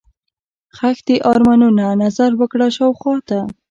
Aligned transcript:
ښخ 0.77 0.97
دي 1.07 1.15
ارمانونه، 1.31 1.85
نظر 2.03 2.31
وکړه 2.37 2.67
شاوخواته 2.77 3.39